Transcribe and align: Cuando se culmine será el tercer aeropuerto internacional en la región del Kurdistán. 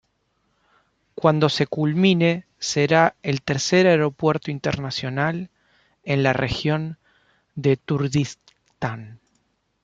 Cuando 1.13 1.47
se 1.47 1.67
culmine 1.67 2.47
será 2.57 3.13
el 3.21 3.43
tercer 3.43 3.85
aeropuerto 3.85 4.49
internacional 4.49 5.51
en 6.03 6.23
la 6.23 6.33
región 6.33 6.97
del 7.53 7.77
Kurdistán. 7.77 9.19